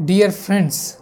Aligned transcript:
Dear 0.00 0.32
friends 0.32 0.98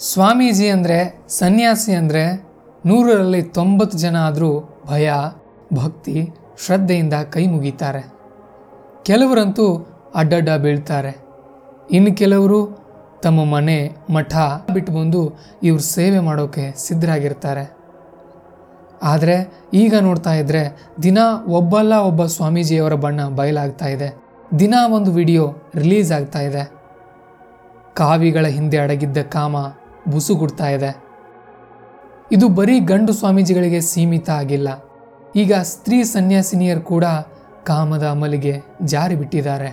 Swamiji 0.00 0.68
ಅಂದರೆ 0.68 1.26
ಸನ್ಯಾಸಿ 1.28 1.92
ಅಂದರೆ 1.94 2.52
ನೂರರಲ್ಲಿ 2.86 3.42
ತೊಂಬತ್ತು 3.42 3.98
ಜನ 3.98 4.16
ಆದರೂ 4.16 4.82
ಭಯ, 4.86 5.12
ಭಕ್ತಿ, 5.72 6.28
ಶ್ರದ್ಧೆಯಿಂದ 6.64 7.14
ಕೈ 7.14 7.46
ಮುಗಿತಾರೆ. 7.46 8.02
ಕೆಲವರಂತೂ 9.02 9.66
ಅಡ್ಡಡ್ಡ 10.14 10.48
ಬೀಳ್ತಾರೆ. 10.48 11.12
ಇನ್ನು 11.90 12.16
ಕೆಲವರು 12.16 12.82
ತಮ್ಮ 13.22 13.44
ಮನೆ 13.44 13.96
ಮಠ 14.10 14.34
ಬಿಟ್ಟು 14.72 14.92
ಬಂದು 14.92 15.38
ಇವ್ರ 15.62 15.80
ಸೇವೆ 15.80 16.18
ಮಾಡೋಕ್ಕೆ 16.18 16.74
ಸಿದ್ಧರಾಗಿರ್ತಾರೆ. 16.86 17.78
ಆದರೆ 19.02 19.66
ಈಗ 19.74 19.94
ನೋಡ್ತಾ 19.94 20.34
ಇದ್ರೆ 20.34 20.92
ದಿನ 21.02 21.18
ಒಬ್ಬಲ್ಲ 21.46 21.92
ಒಬ್ಬ 21.92 22.26
ಸ್ವಾಮೀಜಿಯವರ 22.26 22.94
ಬಣ್ಣ 22.94 23.28
ಬಯಲಾಗ್ತಾ 23.28 23.86
ಇದೆ. 23.86 24.14
ದಿನ 24.58 24.74
ಒಂದು 24.94 25.12
ವಿಡಿಯೋ 25.12 25.70
ರಿಲೀಸ್ 25.74 26.12
ಆಗ್ತಾ 26.12 26.40
ಇದೆ. 26.40 26.81
ಕಾವಿಗಳ 27.96 28.46
ಹಿಂದೆ 28.46 28.78
ಅಡಗಿದ್ದ 28.78 29.18
ಕಾಮ 29.22 29.56
ಬುಸುಗುಡ್ತಾ 30.08 30.68
ಇದೆ. 30.68 30.90
ಇದು 32.32 32.48
ಬರೀ 32.48 32.80
ಗಂಡು 32.80 33.12
ಸ್ವಾಮೀಜಿಗಳಿಗೆ 33.12 33.80
ಸೀಮಿತ 33.80 34.30
ಆಗಿಲ್ಲ. 34.30 34.68
ಈಗ 35.36 35.54
ಸ್ತ್ರೀ 35.54 36.02
ಸನ್ಯಾಸಿನಿಯರು 36.02 36.80
ಕೂಡ 36.80 37.04
ಕಾಮದ 37.64 38.06
ಅಮಲಿಗೆ 38.06 38.54
ಜಾರಿ 38.84 39.14
ಬಿಟ್ಟಿದ್ದಾರೆ. 39.14 39.70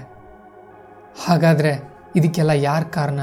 ಹಾಗಾದರೆ 1.26 1.72
ಇದಕ್ಕೆಲ್ಲ 2.16 2.50
ಯಾರ 2.50 2.84
ಕಾರಣ? 2.84 3.20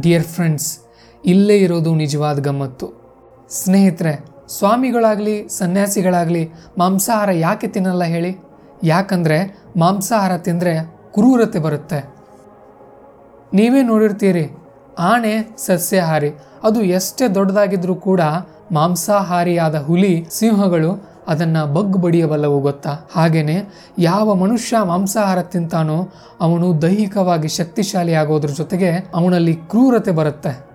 ಡಿಯರ್ 0.00 0.24
ಫ್ರೆಂಡ್ಸ್, 0.24 0.78
ಇಲ್ಲೇ 1.24 1.56
ಇರೋದು 1.58 1.94
ನಿಜವಾದ 1.94 2.38
ಗಮ್ಮತ್ತು. 2.38 2.86
ಸ್ನೇಹಿತರೆ, 3.50 4.14
ಸ್ವಾಮಿಗಳಾಗಲಿ, 4.48 5.48
ಸನ್ಯಾಸಿಗಳಾಗಲಿ 5.48 6.50
ಮಾಂಸಾಹಾರ 6.78 7.30
ಯಾಕೆ 7.30 7.68
ತಿನ್ನಲ್ಲ 7.68 8.04
ಹೇಳಿ? 8.04 8.32
ಯಾಕಂದರೆ 8.84 9.38
ಮಾಂಸಾಹಾರ 9.78 10.36
ತಿಂದರೆ 10.36 10.74
ಕ್ರೂರತೆ 11.14 11.58
ಬರುತ್ತೆ. 11.58 12.11
ನೀವೇ 13.54 13.82
ನೋಡಿರ್ತೀರಿ. 13.82 14.50
ಆನೆ 14.98 15.56
ಸಸ್ಯಾಹಾರಿ. 15.56 16.30
ಅದು 16.62 16.82
ಎಷ್ಟೇ 16.82 17.28
ದೊಡ್ಡದಾಗಿದ್ರೂ 17.28 17.94
ಕೂಡ 17.94 18.20
ಮಾಂಸಾಹಾರಿಯಾದ 18.72 19.78
ಹುಲಿ, 19.78 20.26
ಸಿಂಹಗಳು 20.30 21.12
ಅದನ್ನ 21.28 21.64
ಬಗ್ಗು 21.64 21.98
ಬಡಿಯಬಲ್ಲವು 21.98 22.60
ಗೊತ್ತಾ? 22.60 22.90
ಹಾಗೇನೆ 23.12 23.62
ಯಾವ 23.98 24.34
ಮನುಷ್ಯ 24.34 24.76
ಮಾಂಸಾಹಾರ 24.84 25.42
ತಿಂತಾನೋ 25.42 26.08
ಅವನು 26.40 26.82
ದೈಹಿಕವಾಗಿ 26.82 27.48
ಶಕ್ತಿಶಾಲಿ 27.48 28.14
ಆಗೋದ್ರ 28.14 28.48
ಜೊತೆಗೆ 28.48 29.10
ಅವನಲ್ಲಿ 29.14 29.54
ಕ್ರೂರತೆ 29.54 30.10
ಬರುತ್ತೆ. 30.10 30.72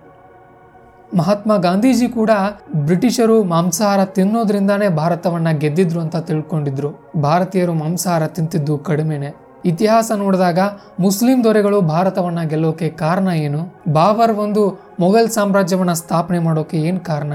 ಮಹಾತ್ಮ 1.16 1.56
ಗಾಂಧೀಜಿ 1.56 2.08
ಕೂಡ 2.08 2.30
ಬ್ರಿಟಿಷರು 2.74 3.44
ಮಾಂಸಾಹಾರ 3.44 4.04
ತಿನ್ನೋದ್ರಿಂದಾನೇ 4.04 4.88
ಭಾರತವನ್ನ 4.88 5.50
ಗೆದ್ದಿದ್ರು 5.50 6.00
ಅಂತ 6.00 6.16
ತಿಳ್ಕೊಂಡಿದ್ರು. 6.16 7.12
ಭಾರತೀಯರು 7.22 7.74
ಮಾಂಸಾಹಾರ 7.74 8.26
ತಿಂತಿದ್ದು 8.26 8.78
ಕಡಿಮೆನೆ. 8.78 9.47
ಇತಿಹಾಸ 9.64 10.12
ನೋಡಿದಾಗ 10.16 10.58
ಮುಸ್ಲಿಂ 11.00 11.44
ದೊರೆಗಳು 11.44 11.80
ಭಾರತವನ್ನ 11.80 12.42
ಗೆಲ್ಲೋಕೆ 12.42 12.88
ಕಾರಣ 12.88 13.28
ಏನು? 13.28 13.74
ಬಾಬರ್ 13.92 14.32
ಒಂದು 14.32 14.80
ಮೊಘಲ್ 15.00 15.30
ಸಾಮ್ರಾಜ್ಯವನ್ನ 15.30 15.92
ಸ್ಥಾಪನೆ 15.92 16.38
ಮಾಡೋಕೆ 16.38 16.76
ಏನು 16.76 17.00
ಕಾರಣ? 17.00 17.32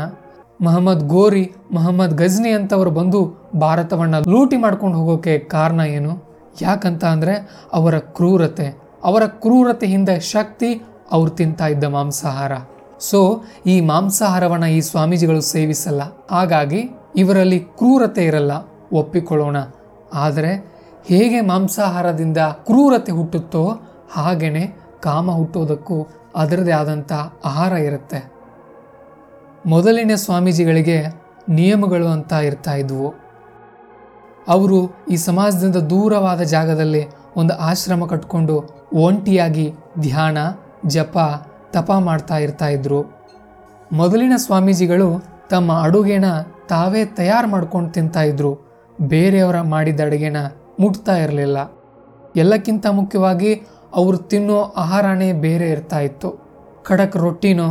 ಮಹಮ್ಮದ್ 0.63 1.07
ಗೋರಿ, 1.07 1.51
ಮಹಮ್ಮದ್ 1.73 2.17
ಗಜ್ನಿ 2.17 2.49
ಅಂತವರು 2.49 2.91
ಬಂದು 2.91 3.49
ಭಾರತವನ್ನ 3.59 4.15
ಲೂಟಿ 4.19 4.57
ಮಾಡ್ಕೊಂಡು 4.57 4.97
ಹೋಗೋಕೆ 4.97 5.39
ಕಾರಣ 5.39 5.79
ಏನು? 5.79 6.23
ಯಾಕಂತ 6.61 7.05
ಅಂದ್ರೆ 7.05 7.49
ಅವರ 7.73 7.97
ಕ್ರೂರತೆ. 7.97 8.83
ಅವರ 9.03 9.25
ಕ್ರೂರತೆ 9.25 9.87
ಹಿಂದೆ 9.87 10.19
ಶಕ್ತಿ, 10.19 10.81
ಅವ್ರು 11.11 11.31
ತಿಂತಾ 11.31 11.67
ಇದ್ದ 11.67 11.83
ಮಾಂಸಾಹಾರ. 11.83 12.51
ಸೊ 12.99 13.43
ಈ 13.65 13.81
ಮಾಂಸಾಹಾರವನ್ನ 13.81 14.63
ಈ 14.63 14.81
ಸ್ವಾಮೀಜಿಗಳು 14.81 15.41
ಸೇವಿಸಲ್ಲ. 15.41 16.01
ಹಾಗಾಗಿ 16.31 16.89
ಇವರಲ್ಲಿ 17.15 17.59
ಕ್ರೂರತೆ 17.59 18.25
ಇರಲ್ಲ. 18.25 18.51
ಒಪ್ಪಿಕೊಳ್ಳೋಣ. 18.93 19.57
ಆದರೆ 20.13 20.72
ಹೇಗೆ 21.05 21.41
ಮಾಂಸಾಹಾರದಿಂದ 21.41 22.37
ಕ್ರೂರತೆ 22.37 23.11
ಹುಟ್ಟುತ್ತೋ 23.11 23.79
ಹಾಗೇನೆ 24.11 24.73
ಕಾಮ 25.01 25.31
ಹುಟ್ಟೋದಕ್ಕೂ 25.31 26.07
ಅದರದೇ 26.35 26.71
ಆದಂಥ 26.71 27.13
ಆಹಾರ 27.45 27.71
ಇರುತ್ತೆ. 27.71 28.31
ಮೊದಲಿನ 29.65 30.11
ಸ್ವಾಮೀಜಿಗಳಿಗೆ 30.15 31.03
ನಿಯಮಗಳು 31.49 32.07
ಅಂತ 32.07 32.33
ಇರ್ತಾ 32.33 32.73
ಇದ್ವು. 32.73 33.13
ಅವರು 34.47 34.95
ಈ 35.11 35.15
ಸಮಾಜದಿಂದ 35.15 35.75
ದೂರವಾದ 35.75 36.41
ಜಾಗದಲ್ಲಿ 36.41 37.05
ಒಂದು 37.35 37.53
ಆಶ್ರಮ 37.53 38.05
ಕಟ್ಕೊಂಡು 38.05 38.85
ಒಂಟಿಯಾಗಿ 38.93 39.73
ಧ್ಯಾನ, 39.99 40.37
ಜಪ, 40.87 41.17
ತಪ 41.71 41.91
ಮಾಡ್ತಾ 41.91 42.37
ಇರ್ತಾ 42.37 42.67
ಇದ್ರು. 42.67 43.23
ಮೊದಲಿನ 43.91 44.33
ಸ್ವಾಮೀಜಿಗಳು 44.35 45.23
ತಮ್ಮ 45.49 45.81
ಅಡುಗೆನ 45.81 46.25
ತಾವೇ 46.69 47.05
ತಯಾರು 47.05 47.47
ಮಾಡ್ಕೊಂಡು 47.47 47.89
ತಿಂತಾ 47.89 48.21
ಇದ್ರು. 48.21 48.59
ಬೇರೆಯವರ 49.01 49.61
ಮಾಡಿದ 49.61 49.99
ಅಡುಗೆನ 49.99 50.37
ಮುಟ್ತಾ 50.79 51.17
ಇರಲಿಲ್ಲ. 51.17 51.57
ಎಲ್ಲಕ್ಕಿಂತ 52.35 52.87
ಮುಖ್ಯವಾಗಿ 52.87 53.53
ಅವರು 53.93 54.17
ತಿನ್ನೋ 54.17 54.61
ಆಹಾರನೇ 54.61 55.33
ಬೇರೆ 55.33 55.69
ಇರ್ತಾ 55.69 55.99
ಇತ್ತು. 55.99 56.43
ಖಡಕ್ 56.83 57.17
ರೊಟ್ಟಿನೋ 57.17 57.69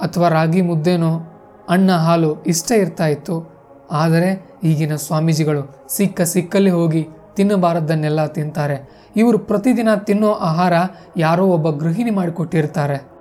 ಅಥವಾ 0.00 0.28
ರಾಗಿ 0.28 0.62
ಮುದ್ದೆನೋ 0.62 1.28
ಅನ್ನ 1.68 1.92
ಹಾಲು 1.92 2.42
ಇಷ್ಟೇ 2.42 2.76
ಇರ್ತಾ 2.76 3.06
ಇತ್ತು. 3.06 3.52
ಆದರೆ 3.90 4.58
ಈಗಿನ 4.64 4.96
ಸ್ವಾಮೀಜಿಗಳು 4.96 5.88
ಸಿಕ್ಕ 5.88 6.20
ಸಿಕ್ಕಲ್ಲಿ 6.22 6.70
ಹೋಗಿ 6.70 7.08
ತಿನ್ನಬಾರದನ್ನೆಲ್ಲ 7.36 8.26
ತಿಂತಾರೆ. 8.26 8.90
ಇವರು 9.16 9.38
ಪ್ರತಿದಿನ 9.38 9.94
ತಿನ್ನೋ 9.94 10.32
ಆಹಾರ 10.32 10.72
ಯಾರೋ 11.16 11.46
ಒಬ್ಬ 11.46 11.70
ಗೃಹಿಣಿ 11.70 12.10
ಮಾಡಿಕೊಟ್ಟಿರ್ತಾರೆ. 12.10 13.12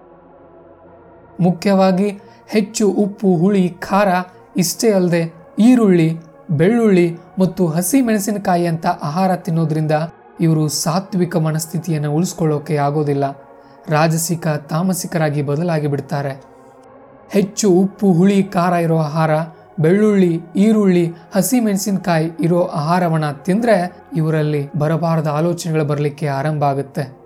ಮುಖ್ಯವಾಗಿ 1.39 2.19
ಹೆಚ್ಚು 2.47 2.89
ಉಪ್ಪು, 2.89 3.37
ಹುಳಿ, 3.37 3.69
ಖಾರ 3.69 4.07
ಇಷ್ಟೇ 4.57 4.91
ಅಲ್ಲದೆ 4.91 5.33
ಈರುಳ್ಳಿ 5.59 6.19
ಬೆಳ್ಳುಳ್ಳಿ 6.51 7.17
ಮತ್ತು 7.39 7.67
ಹಸಿ 7.67 8.01
ಮೆಣಸಿನಕಾಯಿ 8.01 8.65
ಅಂತ 8.67 8.85
ಆಹಾರ 9.01 9.35
ತಿನ್ನೋದ್ರಿಂದ 9.35 9.91
ಇವರು 10.39 10.67
ಸಾತ್ವಿಕ 10.67 11.35
ಮನಸ್ಥಿತಿಯನ್ನು 11.37 12.13
ಉಳಿಸ್ಕೊಳ್ಳೋಕೆ 12.13 12.75
ಆಗೋದಿಲ್ಲ. 12.75 13.25
ರಾಜಸಿಕ, 13.87 14.47
ತಾಮಸಿಕರಾಗಿ 14.47 15.41
ಬದಲಾಗಿ 15.41 15.87
ಬಿಡ್ತಾರೆ. 15.87 16.41
ಹೆಚ್ಚು 17.31 17.69
ಉಪ್ಪು, 17.69 18.13
ಹುಳಿ, 18.13 18.43
ಖಾರ 18.43 18.73
ಇರೋ 18.73 18.97
ಆಹಾರ, 18.97 19.31
ಬೆಳ್ಳುಳ್ಳಿ, 19.79 20.39
ಈರುಳ್ಳಿ 20.55 21.05
ಹಸಿ 21.33 21.59
ಮೆಣಸಿನಕಾಯಿ 21.59 22.31
ಇರೋ 22.39 22.61
ಆಹಾರವನ್ನು 22.65 23.43
ತಿಂದರೆ 23.43 24.07
ಇವರಲ್ಲಿ 24.15 24.69
ಬರಬಾರದ 24.77 25.27
ಆಲೋಚನೆಗಳು 25.27 25.85
ಬರಲಿಕ್ಕೆ 25.85 26.27
ಆರಂಭ 26.27 26.63
ಆಗುತ್ತೆ. 26.63 27.17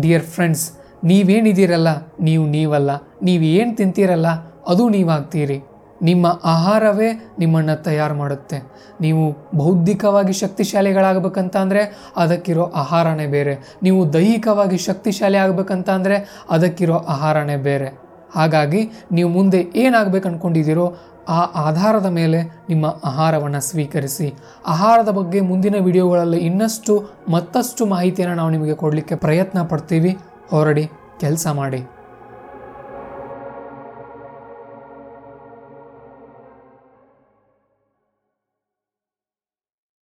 ಡಿಯರ್ 0.00 0.22
ಫ್ರೆಂಡ್ಸ್, 0.22 0.72
ನೀವೇನಿದ್ದೀರಲ್ಲ? 1.04 1.88
ನೀವು 2.20 2.46
ನೀವಲ್ಲ. 2.46 2.90
ನೀವು 3.22 3.42
ಏನು 3.42 3.76
ತಿಂತೀರಲ್ಲ? 3.76 4.26
ಅದು 4.68 4.88
ನೀವಾಗ್ತೀರಿ. 4.88 5.69
ನಿಮ್ಮ 6.02 6.26
ಆಹಾರವೇ 6.44 7.08
ನಿಮ್ಮನ್ನು 7.38 7.76
ತಯಾರು 7.84 8.14
ಮಾಡುತ್ತೆ. 8.14 8.58
ನೀವು 9.00 9.24
ಬೌದ್ಧಿಕವಾಗಿ 9.54 10.32
ಶಕ್ತಿಶಾಲಿಗಳಾಗಬೇಕಂತ 10.32 11.56
ಅಂದರೆ 11.56 11.82
ಅದಕ್ಕಿರೋ 12.16 12.64
ಆಹಾರನೇ 12.82 13.26
ಬೇರೆ. 13.26 13.54
ನೀವು 13.82 14.00
ದೈಹಿಕವಾಗಿ 14.12 14.78
ಶಕ್ತಿಶಾಲಿ 14.78 15.38
ಆಗಬೇಕಂತ 15.44 15.90
ಅಂದರೆ 15.90 16.18
ಅದಕ್ಕಿರೋ 16.50 16.98
ಆಹಾರನೇ 17.14 17.56
ಬೇರೆ. 17.68 17.90
ಹಾಗಾಗಿ 18.34 18.80
ನೀವು 19.12 19.30
ಮುಂದೆ 19.30 19.60
ಏನಾಗಬೇಕು 19.84 20.28
ಅಂದ್ಕೊಂಡಿದ್ದೀರೋ 20.28 20.88
ಆ 21.28 21.40
ಆಧಾರದ 21.68 22.08
ಮೇಲೆ 22.18 22.38
ನಿಮ್ಮ 22.70 22.86
ಆಹಾರವನ್ನು 23.04 23.60
ಸ್ವೀಕರಿಸಿ. 23.60 24.28
ಆಹಾರದ 24.66 25.10
ಬಗ್ಗೆ 25.18 25.40
ಮುಂದಿನ 25.40 25.76
ವಿಡಿಯೋಗಳಲ್ಲಿ 25.88 26.40
ಇನ್ನಷ್ಟು 26.48 26.94
ಮತ್ತಷ್ಟು 27.28 27.86
ಮಾಹಿತಿಯನ್ನು 27.86 28.34
ನಾವು 28.34 28.50
ನಿಮಗೆ 28.50 28.74
ಕೊಡಲಿಕ್ಕೆ 28.74 29.14
ಪ್ರಯತ್ನ 29.14 29.62
ಪಡ್ತೀವಿ. 29.62 30.12
ಹೊರಡಿ, 30.50 30.84
ಕೆಲಸ 31.20 31.46
ಮಾಡಿ. 31.60 31.99